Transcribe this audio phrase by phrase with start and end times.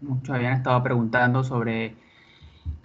[0.00, 1.94] Muchos habían estado preguntando sobre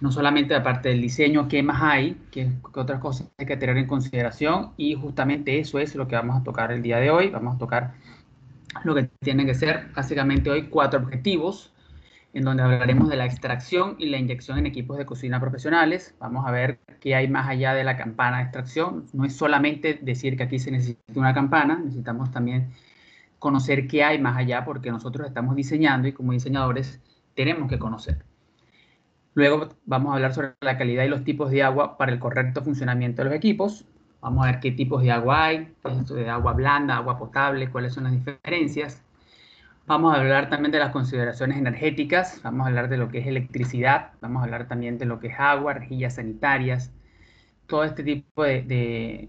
[0.00, 3.76] no solamente la parte del diseño, qué más hay, qué, otras cosas hay que tener
[3.76, 7.30] en consideración y justamente eso es lo que vamos a tocar el día de hoy.
[7.30, 7.94] Vamos a tocar
[8.84, 11.72] lo que tienen que ser básicamente hoy cuatro objetivos
[12.34, 16.14] en donde hablaremos de la extracción y la inyección en equipos de cocina profesionales.
[16.20, 19.06] Vamos a ver qué hay más allá de la campana de extracción.
[19.14, 22.72] No es solamente decir que aquí se necesita una campana, necesitamos también
[23.46, 27.00] conocer qué hay más allá porque nosotros estamos diseñando y como diseñadores
[27.36, 28.24] tenemos que conocer.
[29.34, 32.60] Luego vamos a hablar sobre la calidad y los tipos de agua para el correcto
[32.62, 33.86] funcionamiento de los equipos.
[34.20, 37.16] Vamos a ver qué tipos de agua hay, qué es esto de agua blanda, agua
[37.18, 39.00] potable, cuáles son las diferencias.
[39.86, 43.28] Vamos a hablar también de las consideraciones energéticas, vamos a hablar de lo que es
[43.28, 46.92] electricidad, vamos a hablar también de lo que es agua, rejillas sanitarias,
[47.68, 49.28] todo este tipo de,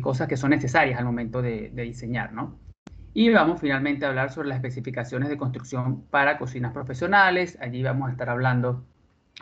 [0.00, 2.71] cosas que son necesarias al momento de, de diseñar, ¿no?
[3.14, 7.58] Y vamos finalmente a hablar sobre las especificaciones de construcción para cocinas profesionales.
[7.60, 8.84] Allí vamos a estar hablando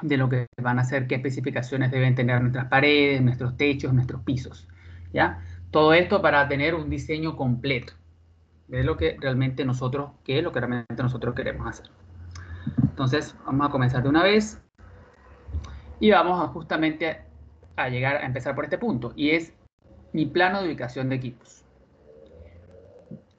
[0.03, 4.23] de lo que van a ser, qué especificaciones deben tener nuestras paredes, nuestros techos, nuestros
[4.23, 4.67] pisos.
[5.13, 5.41] ¿ya?
[5.71, 7.93] Todo esto para tener un diseño completo
[8.69, 11.91] de lo que realmente nosotros, qué es lo que realmente nosotros queremos hacer.
[12.83, 14.61] Entonces, vamos a comenzar de una vez
[15.99, 17.23] y vamos a justamente
[17.77, 19.55] a llegar a empezar por este punto y es
[20.13, 21.65] mi plano de ubicación de equipos.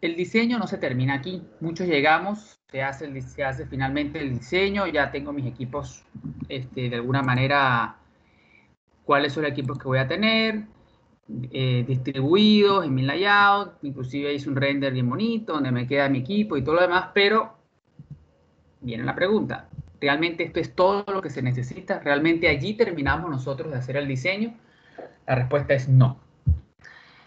[0.01, 1.43] El diseño no se termina aquí.
[1.59, 6.03] Muchos llegamos, se hace, finalmente el diseño, ya tengo mis equipos
[6.49, 7.97] este, de alguna manera,
[9.05, 10.63] cuáles son los equipos que voy a tener,
[11.51, 16.19] eh, distribuidos en mi layout, inclusive hice un render bien bonito donde me queda mi
[16.19, 17.57] equipo y todo lo demás, pero
[18.81, 21.99] viene la pregunta, ¿realmente esto es todo lo que se necesita?
[21.99, 24.55] ¿Realmente allí terminamos nosotros de hacer el diseño?
[25.27, 26.30] La respuesta es no.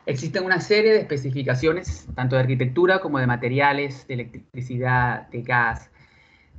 [0.07, 5.91] Existen una serie de especificaciones, tanto de arquitectura como de materiales, de electricidad, de gas,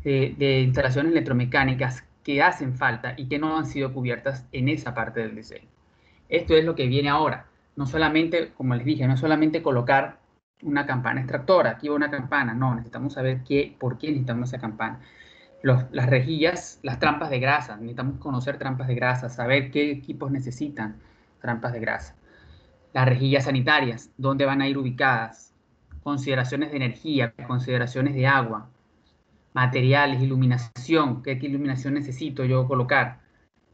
[0.04, 5.20] de, instalaciones electromecánicas que hacen falta y que no han sido cubiertas en esa parte
[5.20, 5.68] del diseño.
[6.28, 7.46] Esto es lo que viene ahora.
[7.76, 10.18] No solamente, como les dije, no solamente colocar
[10.64, 14.60] una campana extractora, aquí va una campana, no, necesitamos saber qué, por qué necesitamos esa
[14.60, 15.02] campana.
[15.62, 20.96] las rejillas, las trampas de grasa, necesitamos conocer trampas de grasa, saber qué equipos necesitan
[21.42, 22.16] trampas de grasa
[22.96, 25.54] las rejillas sanitarias, dónde van a ir ubicadas,
[26.02, 28.70] consideraciones de energía, consideraciones de agua,
[29.54, 33.20] materiales, iluminación, qué iluminación necesito yo colocar,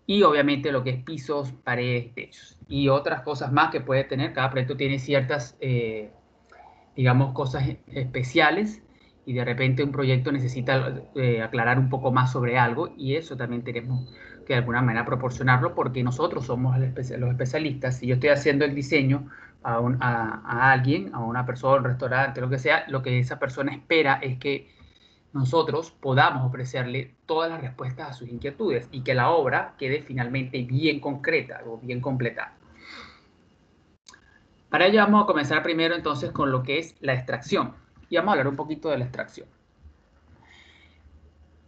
[0.07, 4.33] y obviamente lo que es pisos, paredes, techos, y otras cosas más que puede tener.
[4.33, 6.09] Cada proyecto tiene ciertas, eh,
[6.95, 8.81] digamos, cosas especiales
[9.25, 13.37] y de repente un proyecto necesita eh, aclarar un poco más sobre algo y eso
[13.37, 14.11] también tenemos
[14.45, 17.97] que de alguna manera proporcionarlo porque nosotros somos los especialistas.
[17.97, 19.29] Si yo estoy haciendo el diseño
[19.63, 23.73] a, a, alguien, a una persona, un restaurante, lo que sea, lo que esa persona
[23.73, 24.69] espera es que
[25.33, 30.63] nosotros podamos ofrecerle todas las respuestas a sus inquietudes y que la obra quede finalmente
[30.63, 32.57] bien concreta o bien completada.
[34.69, 37.73] Para ello vamos a comenzar primero entonces con lo que es la extracción
[38.11, 39.47] y vamos a hablar un poquito de la extracción.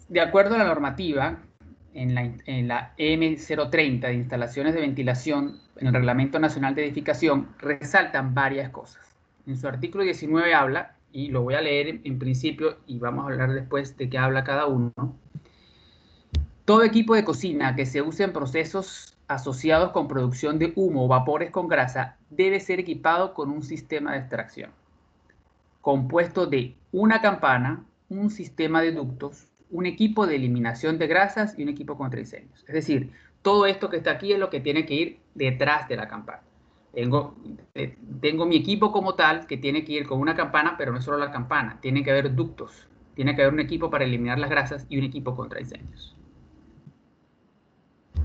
[0.09, 1.39] De acuerdo a la normativa,
[1.93, 2.13] en
[2.67, 9.15] la, M030 de instalaciones de ventilación en el Reglamento Nacional de Edificación, resaltan varias cosas.
[9.47, 13.31] En su artículo 19 habla, y lo voy a leer en principio y vamos a
[13.31, 14.91] hablar después de qué habla cada uno.
[16.65, 21.07] Todo equipo de cocina que se use en procesos asociados con producción de humo o
[21.07, 24.71] vapores con grasa debe ser equipado con un sistema de extracción
[25.83, 31.63] compuesto de una campana, un sistema de ductos, un equipo de eliminación de grasas y
[31.63, 32.63] un equipo contra incendios.
[32.65, 33.11] Es decir,
[33.41, 36.41] todo esto que está aquí es lo que tiene que ir detrás de la campana.
[36.93, 37.35] Tengo,
[37.75, 37.97] eh,
[38.47, 41.31] mi equipo como tal que tiene que ir con una campana, pero no solo la
[41.31, 44.97] campana, tiene que haber ductos, tiene que haber un equipo para eliminar las grasas y
[44.97, 46.15] un equipo contra incendios.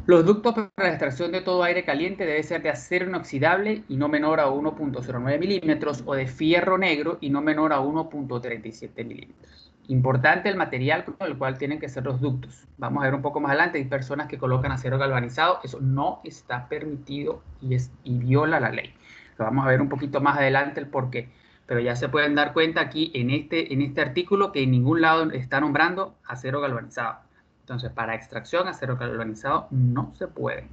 [0.08, 3.96] Los ductos para la extracción de todo aire caliente deben ser de acero inoxidable y
[3.98, 9.70] no menor a 1.09 milímetros o de fierro negro y no menor a 1.37 milímetros.
[9.88, 12.66] Importante el material con el cual tienen que ser los ductos.
[12.78, 16.22] Vamos a ver un poco más adelante, hay personas que colocan acero galvanizado, eso no
[16.24, 18.94] está permitido y, es, y viola la ley.
[19.36, 21.28] Lo vamos a ver un poquito más adelante el por qué.
[21.66, 25.03] Pero ya se pueden dar cuenta aquí en este, en este artículo que en ningún
[25.03, 27.28] lado está nombrando acero galvanizado.
[27.68, 30.68] Entonces, para extracción, acero galvanizado no se puede.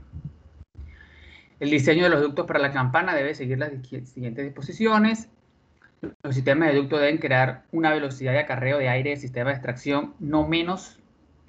[1.59, 5.27] El diseño de los ductos para la campana debe seguir las siguientes disposiciones.
[6.23, 9.55] Los sistemas de ducto deben crear una velocidad de acarreo de aire del sistema de
[9.57, 10.97] extracción no menos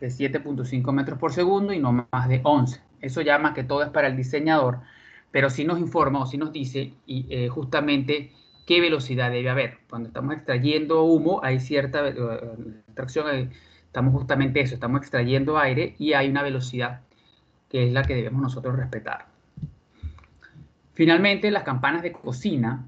[0.00, 2.80] de 7.5 metros por segundo y no más de 11.
[3.00, 4.80] Eso llama que todo es para el diseñador,
[5.30, 8.32] pero sí nos informa o sí nos dice eh, justamente
[8.66, 9.78] qué velocidad debe haber.
[9.88, 12.14] Cuando estamos extrayendo humo, hay cierta eh,
[12.88, 13.52] extracción,
[13.86, 17.00] estamos justamente eso, estamos extrayendo aire y hay una velocidad
[17.68, 19.26] que es la que debemos nosotros respetar.
[20.94, 22.86] Finalmente, las campanas de cocina,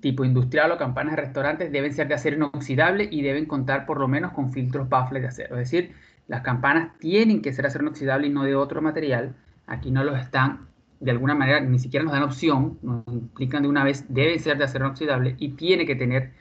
[0.00, 4.00] tipo industrial o campanas de restaurantes, deben ser de acero inoxidable y deben contar por
[4.00, 5.56] lo menos con filtros baffles de acero.
[5.56, 5.94] Es decir,
[6.26, 9.36] las campanas tienen que ser acero inoxidable y no de otro material.
[9.66, 10.66] Aquí no los están,
[11.00, 14.58] de alguna manera, ni siquiera nos dan opción, nos implican de una vez, deben ser
[14.58, 16.32] de acero inoxidable y tiene que tener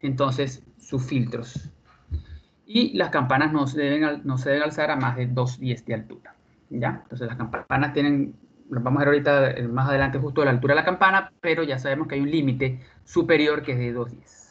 [0.00, 1.70] entonces sus filtros.
[2.66, 5.94] Y las campanas no se deben, no se deben alzar a más de 2,10 de
[5.94, 6.34] altura.
[6.70, 7.00] ¿ya?
[7.02, 8.34] Entonces las campanas tienen,
[8.68, 11.78] vamos a ver ahorita eh, más adelante justo la altura de la campana, pero ya
[11.78, 14.42] sabemos que hay un límite superior que es de 2,10.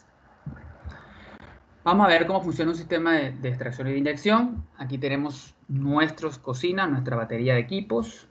[1.83, 4.63] Vamos a ver cómo funciona un sistema de, de, extracción y de inyección.
[4.77, 8.27] Aquí tenemos nuestros cocinas, nuestra batería de equipos,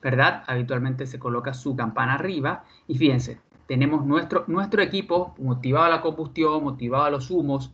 [0.00, 0.44] ¿verdad?
[0.46, 6.00] Habitualmente se coloca su campana arriba y fíjense, tenemos nuestro, nuestro equipo motivado a la
[6.02, 7.72] combustión, motivado a los humos,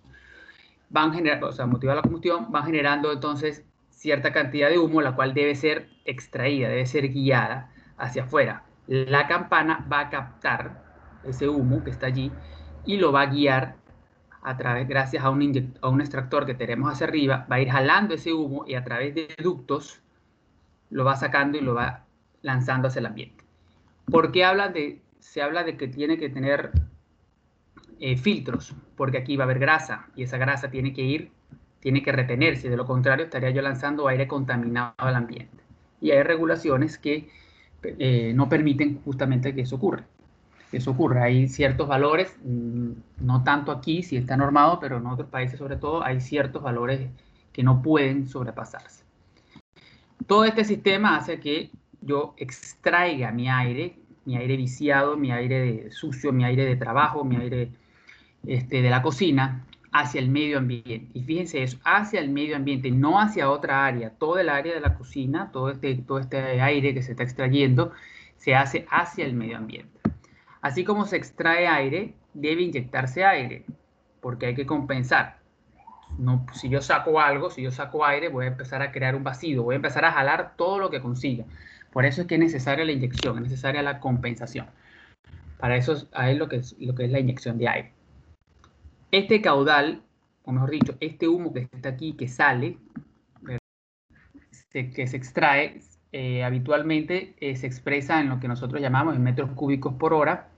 [0.91, 5.01] van generando, o sea, motivado a la combustión, van generando entonces cierta cantidad de humo,
[5.01, 8.65] la cual debe ser extraída, debe ser guiada hacia afuera.
[8.87, 10.83] La campana va a captar
[11.25, 12.33] ese humo que está allí
[12.85, 13.77] y lo va a guiar
[14.43, 17.71] a través, gracias a un, a un extractor que tenemos hacia arriba, va a ir
[17.71, 20.01] jalando ese humo y a través de ductos
[20.89, 22.05] lo va sacando y lo va
[22.43, 23.45] lanzando hacia el ambiente.
[24.07, 26.73] ¿Por qué hablan de se habla de que tiene que tener
[28.01, 31.31] eh, filtros, porque aquí va a haber grasa y esa grasa tiene que ir,
[31.81, 35.59] tiene que retenerse, de lo contrario estaría yo lanzando aire contaminado al ambiente.
[36.01, 37.29] Y hay regulaciones que
[37.83, 40.05] eh, no permiten justamente que eso ocurra.
[40.73, 45.29] Eso ocurre, hay ciertos valores, mm, no tanto aquí, si está normado, pero en otros
[45.29, 47.11] países sobre todo, hay ciertos valores
[47.53, 49.05] que no pueden sobrepasarse.
[50.27, 51.71] Todo este sistema hace que
[52.01, 57.37] yo extraiga mi aire mi aire viciado, mi aire sucio, mi aire de trabajo, mi
[57.37, 57.73] aire
[58.47, 61.09] este, de la cocina, hacia el medio ambiente.
[61.15, 64.11] Y fíjense eso, hacia el medio ambiente, no hacia otra área.
[64.11, 67.93] Todo el área de la cocina, todo este, todo este aire que se está extrayendo,
[68.37, 70.01] se hace hacia el medio ambiente.
[70.63, 73.65] Así como se extrae aire, debe inyectarse aire,
[74.21, 75.39] porque hay que compensar.
[76.19, 79.25] No, si yo saco algo, si yo saco aire, voy a empezar a crear un
[79.25, 81.45] vacío, voy a empezar a jalar todo lo que consiga.
[81.93, 84.67] Por eso es que es necesaria la inyección, es necesaria la compensación.
[85.59, 87.93] Para eso es, lo, que es, lo que es la inyección de aire.
[89.13, 90.03] Este caudal,
[90.45, 92.79] o mejor dicho, este humo que está aquí, que sale,
[94.71, 95.81] que se extrae,
[96.13, 100.49] eh, habitualmente eh, se expresa en lo que nosotros llamamos en metros cúbicos por hora,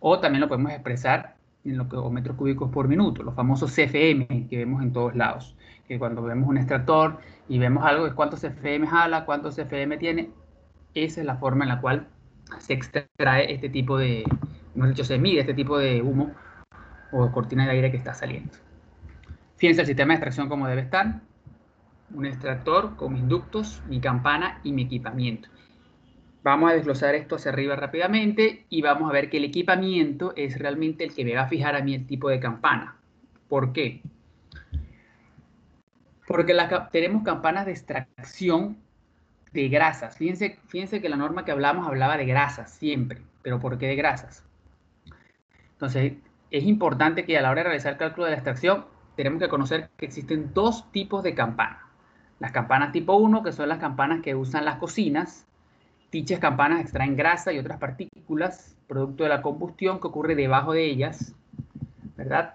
[0.00, 3.74] o también lo podemos expresar en lo que, o metros cúbicos por minuto, los famosos
[3.74, 5.54] CFM que vemos en todos lados,
[5.86, 10.30] que cuando vemos un extractor y vemos algo, es cuántos CFM jala, cuántos CFM tiene,
[10.94, 12.08] esa es la forma en la cual
[12.58, 14.24] se extrae este tipo de,
[14.74, 16.32] hemos dicho, se mide este tipo de humo
[17.14, 18.52] o cortina de aire que está saliendo.
[19.56, 21.20] Fíjense el sistema de extracción como debe estar.
[22.12, 25.48] Un extractor con mis ductos, mi campana y mi equipamiento.
[26.42, 30.58] Vamos a desglosar esto hacia arriba rápidamente y vamos a ver que el equipamiento es
[30.58, 32.96] realmente el que me va a fijar a mí el tipo de campana.
[33.48, 34.02] ¿Por qué?
[36.26, 36.54] Porque
[36.90, 38.76] tenemos campanas de extracción
[39.52, 40.18] de grasas.
[40.18, 43.96] Fíjense, fíjense que la norma que hablamos hablaba de grasas siempre, pero ¿por qué de
[43.96, 44.44] grasas?
[45.72, 46.14] Entonces,
[46.58, 48.84] es importante que a la hora de realizar el cálculo de la extracción,
[49.16, 51.82] tenemos que conocer que existen dos tipos de campanas.
[52.38, 55.46] Las campanas tipo 1, que son las campanas que usan las cocinas.
[56.12, 60.84] Dichas campanas extraen grasa y otras partículas, producto de la combustión que ocurre debajo de
[60.84, 61.34] ellas,
[62.16, 62.54] ¿verdad?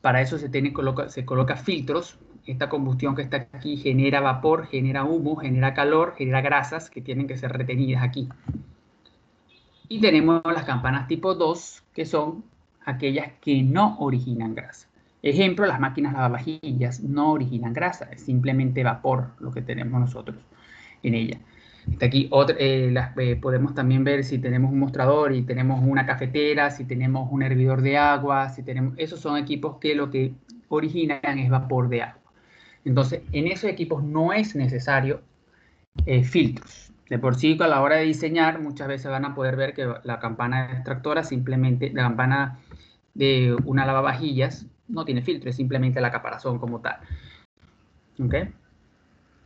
[0.00, 0.72] Para eso se, tiene,
[1.08, 6.40] se coloca filtros esta combustión que está aquí genera vapor, genera humo, genera calor, genera
[6.40, 8.28] grasas que tienen que ser retenidas aquí.
[9.92, 12.44] Y tenemos las campanas tipo 2, que son
[12.84, 14.86] aquellas que no originan grasa.
[15.20, 20.36] Ejemplo, las máquinas lavavajillas no originan grasa, es simplemente vapor lo que tenemos nosotros
[21.02, 21.40] en ella.
[21.90, 26.70] Está aquí eh, eh, podemos también ver si tenemos un mostrador y tenemos una cafetera,
[26.70, 30.32] si tenemos un hervidor de agua, si tenemos, esos son equipos que lo que
[30.68, 32.32] originan es vapor de agua.
[32.84, 35.20] Entonces, en esos equipos no es necesario
[36.06, 36.92] eh, filtros.
[37.10, 39.92] De por sí, a la hora de diseñar, muchas veces van a poder ver que
[40.04, 42.60] la campana extractora simplemente, la campana
[43.14, 46.98] de una lavavajillas no tiene filtro, es simplemente la caparazón como tal.
[48.24, 48.34] ¿Ok?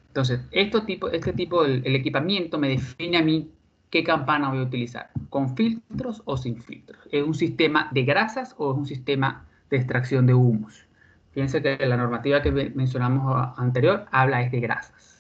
[0.08, 3.50] Entonces, este tipo, este tipo el, equipamiento me define a mí
[3.88, 7.08] qué campana voy a utilizar, con filtros o sin filtros.
[7.10, 10.84] ¿Es un sistema de grasas o es un sistema de extracción de humos?
[11.32, 15.13] Fíjense que la normativa que mencionamos anterior habla es de grasas.